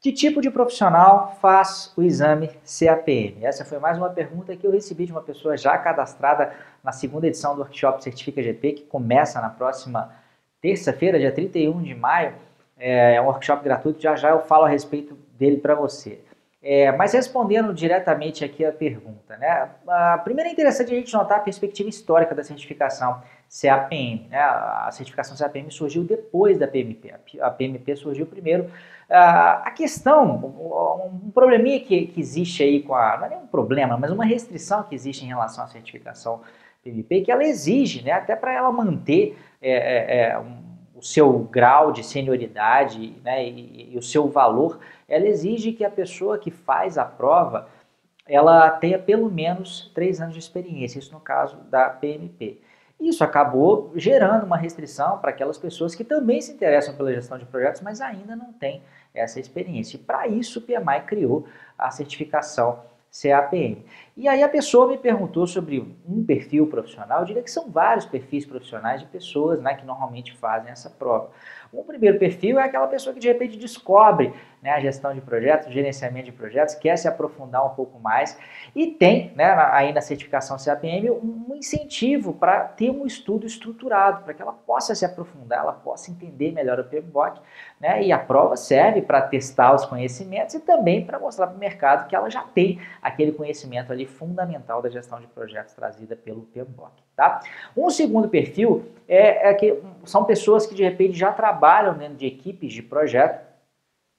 Que 0.00 0.12
tipo 0.12 0.40
de 0.40 0.48
profissional 0.48 1.36
faz 1.40 1.92
o 1.96 2.02
exame 2.02 2.48
CAPM? 2.64 3.44
Essa 3.44 3.64
foi 3.64 3.80
mais 3.80 3.98
uma 3.98 4.08
pergunta 4.08 4.54
que 4.54 4.64
eu 4.64 4.70
recebi 4.70 5.06
de 5.06 5.10
uma 5.10 5.20
pessoa 5.20 5.56
já 5.56 5.76
cadastrada 5.76 6.52
na 6.84 6.92
segunda 6.92 7.26
edição 7.26 7.56
do 7.56 7.62
workshop 7.62 8.04
Certifica 8.04 8.40
GP, 8.40 8.72
que 8.74 8.82
começa 8.84 9.40
na 9.40 9.50
próxima 9.50 10.14
terça-feira, 10.62 11.18
dia 11.18 11.32
31 11.32 11.82
de 11.82 11.96
maio. 11.96 12.34
É 12.78 13.20
um 13.20 13.24
workshop 13.24 13.64
gratuito, 13.64 14.00
já 14.00 14.14
já 14.14 14.30
eu 14.30 14.38
falo 14.38 14.66
a 14.66 14.68
respeito 14.68 15.18
dele 15.36 15.56
para 15.56 15.74
você. 15.74 16.20
É, 16.62 16.92
mas 16.92 17.12
respondendo 17.12 17.74
diretamente 17.74 18.44
aqui 18.44 18.64
a 18.64 18.70
pergunta, 18.70 19.36
né? 19.36 19.68
A 19.88 20.18
primeira 20.18 20.48
é 20.48 20.52
interessante 20.52 20.92
a 20.92 20.96
gente 20.96 21.12
notar 21.12 21.38
a 21.38 21.42
perspectiva 21.42 21.88
histórica 21.88 22.36
da 22.36 22.44
certificação 22.44 23.20
CAPM. 23.48 24.28
Né? 24.28 24.38
A 24.38 24.90
certificação 24.92 25.36
CAPM 25.36 25.70
surgiu 25.70 26.04
depois 26.04 26.58
da 26.58 26.68
PMP. 26.68 27.12
A 27.40 27.50
PMP 27.50 27.96
surgiu 27.96 28.26
primeiro. 28.26 28.70
A 29.08 29.70
questão, 29.70 31.10
um 31.24 31.30
probleminha 31.30 31.80
que, 31.80 32.08
que 32.08 32.20
existe 32.20 32.62
aí 32.62 32.82
com 32.82 32.94
a. 32.94 33.16
Não 33.16 33.26
é 33.26 33.28
nem 33.30 33.38
um 33.38 33.46
problema, 33.46 33.96
mas 33.96 34.10
uma 34.10 34.24
restrição 34.24 34.82
que 34.82 34.94
existe 34.94 35.24
em 35.24 35.28
relação 35.28 35.64
à 35.64 35.66
certificação 35.66 36.42
PMP, 36.82 37.22
que 37.22 37.32
ela 37.32 37.44
exige, 37.44 38.02
né, 38.02 38.12
até 38.12 38.36
para 38.36 38.52
ela 38.52 38.70
manter 38.70 39.36
é, 39.60 39.70
é, 39.70 40.30
é, 40.30 40.38
um, 40.38 40.62
o 40.94 41.02
seu 41.02 41.38
grau 41.40 41.92
de 41.92 42.04
senioridade 42.04 43.16
né, 43.24 43.46
e, 43.46 43.94
e 43.94 43.98
o 43.98 44.02
seu 44.02 44.28
valor 44.28 44.78
ela 45.08 45.26
exige 45.26 45.72
que 45.72 45.84
a 45.84 45.90
pessoa 45.90 46.38
que 46.38 46.50
faz 46.50 46.96
a 46.98 47.04
prova 47.04 47.68
ela 48.26 48.70
tenha 48.70 48.98
pelo 48.98 49.30
menos 49.30 49.90
três 49.94 50.20
anos 50.20 50.34
de 50.34 50.40
experiência, 50.40 50.98
isso 50.98 51.12
no 51.12 51.20
caso 51.20 51.56
da 51.70 51.88
PMP. 51.88 52.60
Isso 53.00 53.22
acabou 53.22 53.92
gerando 53.94 54.44
uma 54.44 54.56
restrição 54.56 55.18
para 55.18 55.30
aquelas 55.30 55.56
pessoas 55.56 55.94
que 55.94 56.02
também 56.02 56.40
se 56.40 56.52
interessam 56.52 56.94
pela 56.94 57.12
gestão 57.12 57.38
de 57.38 57.44
projetos, 57.44 57.80
mas 57.80 58.00
ainda 58.00 58.34
não 58.34 58.52
têm 58.52 58.82
essa 59.14 59.38
experiência. 59.38 59.96
E 59.96 60.00
para 60.00 60.26
isso 60.26 60.58
o 60.58 60.62
PMI 60.62 61.02
criou 61.06 61.46
a 61.78 61.90
certificação 61.90 62.80
CAPM. 63.10 63.84
E 64.16 64.28
aí 64.28 64.42
a 64.42 64.48
pessoa 64.48 64.88
me 64.88 64.98
perguntou 64.98 65.46
sobre 65.46 65.80
um 66.06 66.24
perfil 66.24 66.66
profissional, 66.66 67.20
eu 67.20 67.24
diria 67.24 67.42
que 67.42 67.50
são 67.50 67.70
vários 67.70 68.04
perfis 68.04 68.44
profissionais 68.44 69.00
de 69.00 69.06
pessoas 69.06 69.60
né, 69.60 69.74
que 69.74 69.86
normalmente 69.86 70.36
fazem 70.36 70.70
essa 70.70 70.90
prova. 70.90 71.30
Um 71.72 71.82
primeiro 71.82 72.18
perfil 72.18 72.58
é 72.58 72.62
aquela 72.62 72.86
pessoa 72.86 73.12
que 73.12 73.20
de 73.20 73.28
repente 73.28 73.58
descobre 73.58 74.32
né, 74.62 74.70
a 74.70 74.80
gestão 74.80 75.14
de 75.14 75.20
projetos, 75.20 75.72
gerenciamento 75.72 76.26
de 76.26 76.32
projetos, 76.32 76.74
quer 76.74 76.96
se 76.96 77.06
aprofundar 77.06 77.64
um 77.64 77.74
pouco 77.74 77.98
mais 78.00 78.38
e 78.74 78.86
tem 78.86 79.32
né, 79.36 79.44
aí 79.72 79.92
na 79.92 80.00
certificação 80.00 80.56
CAPM 80.56 81.10
um 81.10 81.54
incentivo 81.54 82.32
para 82.32 82.64
ter 82.64 82.90
um 82.90 83.06
estudo 83.06 83.46
estruturado, 83.46 84.24
para 84.24 84.32
que 84.32 84.40
ela 84.40 84.52
possa 84.52 84.94
se 84.94 85.04
aprofundar, 85.04 85.60
ela 85.60 85.72
possa 85.72 86.10
entender 86.10 86.52
melhor 86.52 86.80
o 86.80 86.84
PMBOK, 86.84 87.40
né, 87.78 88.02
e 88.02 88.12
a 88.12 88.18
prova 88.18 88.56
serve 88.56 89.02
para 89.02 89.22
testar 89.22 89.74
os 89.74 89.84
conhecimentos 89.84 90.54
e 90.54 90.60
também 90.60 91.04
para 91.04 91.18
mostrar 91.18 91.46
para 91.48 91.56
o 91.56 91.58
mercado 91.58 92.08
que 92.08 92.16
ela 92.16 92.30
já 92.30 92.42
tem 92.42 92.80
aquele 93.02 93.32
conhecimento 93.32 93.92
ali 93.92 94.06
fundamental 94.06 94.80
da 94.80 94.88
gestão 94.88 95.20
de 95.20 95.26
projetos 95.26 95.74
trazida 95.74 96.16
pelo 96.16 96.42
PMBOK. 96.42 97.07
Tá? 97.18 97.40
Um 97.76 97.90
segundo 97.90 98.28
perfil 98.28 98.92
é, 99.08 99.50
é 99.50 99.54
que 99.54 99.76
são 100.04 100.22
pessoas 100.22 100.64
que 100.68 100.72
de 100.72 100.84
repente 100.84 101.18
já 101.18 101.32
trabalham 101.32 101.98
dentro 101.98 102.14
de 102.14 102.24
equipes 102.28 102.72
de 102.72 102.80
projeto 102.80 103.44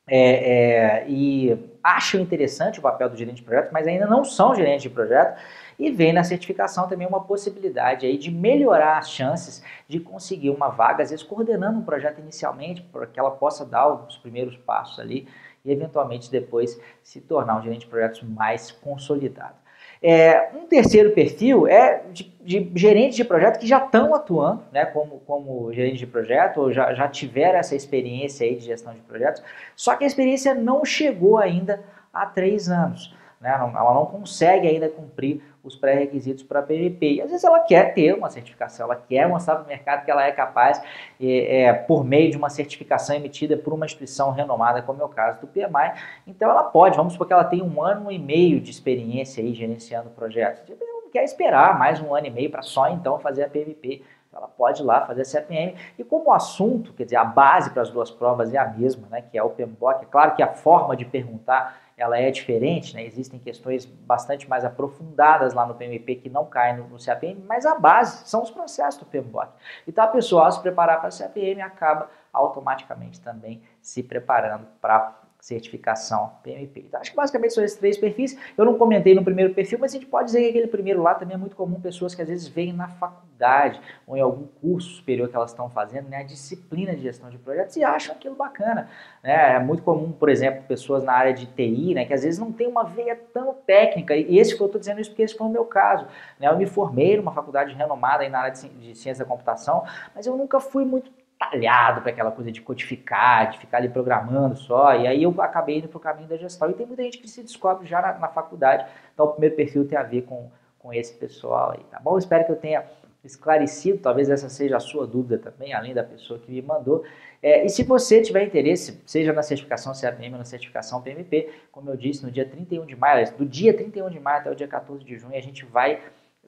é, 0.06 1.04
é, 1.04 1.06
e 1.08 1.58
acham 1.82 2.20
interessante 2.20 2.78
o 2.78 2.82
papel 2.82 3.10
do 3.10 3.16
gerente 3.16 3.38
de 3.38 3.44
projeto, 3.44 3.72
mas 3.72 3.88
ainda 3.88 4.06
não 4.06 4.26
são 4.26 4.54
gerentes 4.54 4.82
de 4.82 4.90
projeto, 4.90 5.40
e 5.80 5.90
vem 5.90 6.12
na 6.12 6.26
certificação 6.26 6.90
também 6.90 7.08
uma 7.08 7.24
possibilidade 7.24 8.06
aí 8.06 8.18
de 8.18 8.30
melhorar 8.30 8.98
as 8.98 9.10
chances 9.10 9.64
de 9.88 9.98
conseguir 10.02 10.50
uma 10.50 10.68
vaga, 10.68 11.02
às 11.02 11.10
vezes 11.10 11.24
coordenando 11.24 11.80
um 11.80 11.84
projeto 11.84 12.20
inicialmente, 12.20 12.82
para 12.82 13.08
que 13.08 13.18
ela 13.18 13.32
possa 13.32 13.66
dar 13.66 13.88
os 13.88 14.18
primeiros 14.18 14.58
passos 14.58 15.00
ali 15.00 15.26
e 15.64 15.72
eventualmente 15.72 16.30
depois 16.30 16.78
se 17.02 17.22
tornar 17.22 17.58
um 17.58 17.62
gerente 17.62 17.82
de 17.82 17.88
projetos 17.88 18.24
mais 18.24 18.72
consolidado. 18.72 19.56
É, 20.02 20.50
um 20.56 20.66
terceiro 20.66 21.12
perfil 21.12 21.68
é 21.68 22.04
de, 22.12 22.32
de 22.42 22.72
gerentes 22.74 23.18
de 23.18 23.26
projeto 23.26 23.60
que 23.60 23.68
já 23.68 23.84
estão 23.84 24.16
atuando 24.16 24.64
né, 24.72 24.86
como, 24.86 25.20
como 25.28 25.74
gerente 25.74 25.98
de 25.98 26.08
projeto, 26.08 26.62
ou 26.62 26.72
já, 26.72 26.94
já 26.94 27.08
tiveram 27.08 27.60
essa 27.60 27.76
experiência 27.76 28.48
aí 28.48 28.56
de 28.56 28.66
gestão 28.66 28.94
de 28.94 29.02
projetos, 29.02 29.44
só 29.76 29.96
que 29.96 30.06
a 30.06 30.08
experiência 30.08 30.56
não 30.56 30.86
chegou 30.86 31.38
ainda 31.38 31.84
há 32.14 32.26
três 32.26 32.70
anos. 32.70 33.14
Né, 33.40 33.50
ela 33.50 33.94
não 33.94 34.06
consegue 34.06 34.68
ainda 34.68 34.90
cumprir 34.90 35.42
os 35.64 35.74
pré-requisitos 35.74 36.44
para 36.44 36.62
PVP. 36.62 37.14
E 37.14 37.22
às 37.22 37.30
vezes 37.30 37.44
ela 37.44 37.60
quer 37.62 37.94
ter 37.94 38.14
uma 38.14 38.30
certificação, 38.30 38.86
ela 38.86 38.96
quer 38.98 39.28
mostrar 39.30 39.56
para 39.56 39.64
o 39.64 39.68
mercado 39.68 40.04
que 40.04 40.12
ela 40.12 40.26
é 40.26 40.32
capaz, 40.32 40.82
é, 41.22 41.62
é, 41.62 41.74
por 41.74 42.04
meio 42.04 42.30
de 42.32 42.38
uma 42.38 42.50
certificação 42.50 43.16
emitida 43.16 43.56
por 43.56 43.74
uma 43.74 43.86
instituição 43.86 44.32
renomada, 44.32 44.82
como 44.82 45.02
é 45.02 45.06
o 45.06 45.10
caso 45.10 45.40
do 45.40 45.48
PMI. 45.48 45.94
Então 46.28 46.50
ela 46.50 46.64
pode, 46.64 46.98
vamos 46.98 47.14
supor 47.14 47.28
que 47.28 47.34
ela 47.34 47.46
tem 47.46 47.62
um 47.62 47.82
ano 47.82 48.12
e 48.12 48.20
meio 48.20 48.60
de 48.60 48.72
experiência 48.72 49.42
aí 49.42 49.54
gerenciando 49.54 50.10
projetos. 50.10 50.64
Ela 50.70 51.02
não 51.04 51.10
quer 51.10 51.24
esperar 51.24 51.80
mais 51.80 52.02
um 52.02 52.14
ano 52.14 52.28
e 52.28 52.30
meio 52.30 52.50
para 52.50 52.62
só 52.62 52.90
então 52.90 53.20
fazer 53.20 53.44
a 53.44 53.50
PVP. 53.50 54.02
Ela 54.32 54.48
pode 54.48 54.82
ir 54.82 54.86
lá 54.86 55.06
fazer 55.06 55.22
a 55.22 55.26
CPM. 55.26 55.76
E 55.98 56.04
como 56.04 56.30
o 56.30 56.32
assunto, 56.32 56.94
quer 56.94 57.04
dizer, 57.04 57.16
a 57.16 57.26
base 57.26 57.72
para 57.72 57.82
as 57.82 57.90
duas 57.90 58.12
provas 58.12 58.54
é 58.54 58.58
a 58.58 58.66
mesma, 58.66 59.08
né, 59.10 59.22
que 59.22 59.38
é 59.38 59.44
o 59.44 59.50
PMBOK, 59.50 60.04
é 60.04 60.06
claro 60.06 60.36
que 60.36 60.44
a 60.44 60.48
forma 60.48 60.96
de 60.96 61.04
perguntar 61.04 61.89
ela 62.00 62.18
é 62.18 62.32
diferente, 62.32 62.96
né? 62.96 63.04
existem 63.04 63.40
questões 63.40 63.86
bastante 63.86 64.50
mais 64.50 64.64
aprofundadas 64.64 65.54
lá 65.54 65.66
no 65.66 65.76
PMP 65.76 66.16
que 66.16 66.30
não 66.30 66.46
caem 66.46 66.78
no, 66.78 66.88
no 66.88 66.98
CAPM, 66.98 67.44
mas 67.46 67.66
a 67.66 67.76
base 67.76 68.28
são 68.28 68.42
os 68.42 68.50
processos 68.50 69.00
do 69.00 69.06
PMBOK. 69.06 69.50
Então 69.88 70.04
a 70.04 70.08
pessoa, 70.08 70.46
ao 70.46 70.52
se 70.52 70.62
preparar 70.62 71.00
para 71.00 71.10
a 71.10 71.12
CAPM, 71.12 71.62
acaba 71.62 72.10
automaticamente 72.32 73.20
também 73.20 73.62
se 73.82 74.02
preparando 74.02 74.66
para 74.82 75.20
certificação 75.40 76.34
PMP. 76.44 76.82
Então, 76.88 77.00
acho 77.00 77.12
que 77.12 77.18
basicamente 77.18 77.54
são 77.54 77.64
esses 77.64 77.78
três 77.78 77.98
perfis. 77.98 78.38
Eu 78.58 78.66
não 78.66 78.78
comentei 78.78 79.16
no 79.16 79.24
primeiro 79.24 79.54
perfil, 79.54 79.80
mas 79.80 79.92
a 79.92 79.98
gente 79.98 80.06
pode 80.06 80.26
dizer 80.26 80.42
que 80.42 80.50
aquele 80.50 80.68
primeiro 80.68 81.02
lá 81.02 81.16
também 81.16 81.36
é 81.36 81.38
muito 81.38 81.56
comum, 81.56 81.80
pessoas 81.80 82.14
que 82.14 82.22
às 82.22 82.28
vezes 82.28 82.48
vêm 82.48 82.74
na 82.74 82.90
faculdade 82.90 83.80
ou 84.06 84.18
em 84.18 84.22
algum 84.22 84.46
curso 84.62 84.90
superior 84.90 85.30
que 85.30 85.36
elas 85.36 85.52
estão 85.52 85.70
fazendo, 85.70 86.10
né, 86.10 86.18
a 86.18 86.24
disciplina 86.24 86.94
de 86.94 87.02
gestão 87.02 87.30
de 87.30 87.38
projetos 87.38 87.78
e 87.78 87.84
acham 87.84 88.14
aquilo 88.14 88.36
bacana. 88.36 88.90
Né? 89.24 89.56
É 89.56 89.60
muito 89.60 89.82
comum, 89.82 90.12
por 90.12 90.28
exemplo, 90.28 90.64
pessoas 90.68 91.04
na 91.04 91.14
área 91.14 91.34
de 91.34 91.46
TI, 91.46 91.94
né, 91.94 92.04
que 92.04 92.14
às 92.14 92.24
vezes 92.24 92.38
não 92.38 92.52
tem 92.52 92.68
uma 92.68 92.84
veia 92.84 93.16
tão 93.16 93.54
técnica, 93.66 94.16
e 94.16 94.38
esse 94.38 94.56
que 94.56 94.62
eu 94.62 94.66
estou 94.66 94.80
dizendo 94.80 95.00
isso 95.00 95.10
porque 95.12 95.24
esse 95.24 95.36
foi 95.36 95.48
o 95.48 95.50
meu 95.50 95.64
caso. 95.64 96.06
Né? 96.38 96.50
Eu 96.50 96.58
me 96.58 96.66
formei 96.66 97.16
numa 97.16 97.32
faculdade 97.32 97.74
renomada 97.74 98.24
aí 98.24 98.30
na 98.30 98.40
área 98.40 98.52
de 98.52 98.94
ciência 98.94 99.24
da 99.24 99.30
computação, 99.30 99.86
mas 100.14 100.28
eu 100.28 100.36
nunca 100.36 100.60
fui 100.60 100.84
muito 100.84 101.12
talhado 101.40 102.02
para 102.02 102.12
aquela 102.12 102.32
coisa 102.32 102.52
de 102.52 102.62
codificar, 102.62 103.50
de 103.50 103.60
ficar 103.60 103.78
ali 103.78 103.88
programando 103.88 104.58
só. 104.58 104.94
E 104.94 105.08
aí 105.08 105.24
eu 105.24 105.34
acabei 105.40 105.78
indo 105.78 105.88
para 105.88 105.98
o 105.98 106.02
caminho 106.02 106.28
da 106.28 106.36
gestão. 106.36 106.70
E 106.70 106.74
tem 106.74 106.86
muita 106.86 107.02
gente 107.02 107.18
que 107.18 107.30
se 107.30 107.42
descobre 107.42 107.88
já 107.88 108.02
na, 108.02 108.20
na, 108.20 108.28
faculdade. 108.28 108.86
Então 109.14 109.26
o 109.26 109.32
primeiro 109.32 109.56
perfil 109.56 109.88
tem 109.88 109.98
a 109.98 110.04
ver 110.04 110.24
com, 110.24 110.52
com 110.78 110.94
esse 110.94 111.14
pessoal 111.14 111.72
aí, 111.72 111.84
tá 111.90 111.98
bom? 112.00 112.18
Espero 112.18 112.46
que 112.46 112.52
eu 112.52 112.58
tenha 112.58 112.84
esclarecido, 113.24 114.00
talvez 114.00 114.30
essa 114.30 114.50
seja 114.50 114.78
a 114.78 114.80
sua 114.80 115.06
dúvida 115.08 115.38
também, 115.38 115.74
além 115.74 115.94
da 115.94 116.04
pessoa 116.04 116.40
que 116.40 116.52
me 116.52 116.62
mandou. 116.62 117.04
É, 117.42 117.66
e 117.66 117.70
se 117.70 117.84
você 117.84 118.22
tiver 118.22 118.44
interesse, 118.44 119.02
seja 119.06 119.32
na 119.32 119.44
certificação 119.44 119.94
CAPM 119.94 120.34
ou 120.34 120.40
na 120.40 120.46
certificação 120.46 121.02
PMP, 121.02 121.50
como 121.72 121.90
eu 121.90 121.98
disse, 121.98 122.24
no 122.24 122.32
dia 122.32 122.46
31 122.46 122.86
de 122.86 122.96
maio, 122.96 123.32
do 123.38 123.46
dia 123.46 123.74
31 123.74 124.10
de 124.10 124.20
maio 124.20 124.40
até 124.40 124.52
o 124.52 124.56
dia 124.56 124.68
14 124.68 125.04
de 125.04 125.18
junho, 125.18 125.36
a 125.36 125.42
gente 125.42 125.66
vai 125.66 126.02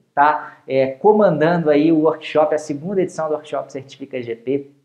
estar 0.08 0.32
tá, 0.32 0.62
é, 0.66 0.88
comandando 0.88 1.70
aí 1.70 1.90
o 1.90 2.00
workshop, 2.00 2.54
a 2.54 2.58
segunda 2.58 3.00
edição 3.00 3.28
do 3.28 3.34
workshop 3.34 3.72
Certifica 3.72 4.22
GP, 4.22 4.81